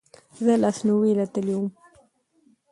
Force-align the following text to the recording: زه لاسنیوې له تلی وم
زه 0.43 0.53
لاسنیوې 0.61 1.11
له 1.19 1.25
تلی 1.33 1.55
وم 1.57 1.67